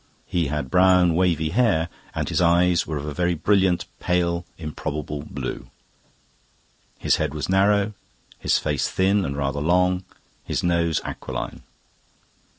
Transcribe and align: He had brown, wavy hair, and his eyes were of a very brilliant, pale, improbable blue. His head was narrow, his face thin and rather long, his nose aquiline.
He 0.25 0.47
had 0.47 0.71
brown, 0.71 1.13
wavy 1.13 1.49
hair, 1.49 1.87
and 2.15 2.27
his 2.27 2.41
eyes 2.41 2.87
were 2.87 2.97
of 2.97 3.05
a 3.05 3.13
very 3.13 3.35
brilliant, 3.35 3.85
pale, 3.99 4.47
improbable 4.57 5.21
blue. 5.21 5.69
His 6.97 7.17
head 7.17 7.35
was 7.35 7.47
narrow, 7.47 7.93
his 8.39 8.57
face 8.57 8.89
thin 8.89 9.23
and 9.23 9.37
rather 9.37 9.61
long, 9.61 10.03
his 10.43 10.63
nose 10.63 11.01
aquiline. 11.05 11.61